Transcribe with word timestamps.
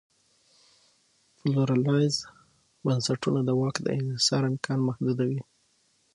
پلورالایز 1.37 2.15
بنسټونه 2.85 3.39
د 3.45 3.49
واک 3.59 3.75
دانحصار 3.85 4.43
امکان 4.51 4.79
محدودوي. 4.87 5.41